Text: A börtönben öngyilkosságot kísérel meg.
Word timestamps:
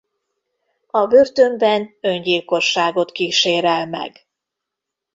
A 0.87 1.07
börtönben 1.07 1.95
öngyilkosságot 2.01 3.11
kísérel 3.11 3.87
meg. 3.87 4.25